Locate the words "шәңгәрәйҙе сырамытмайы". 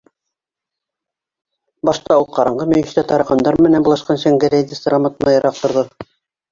4.27-5.47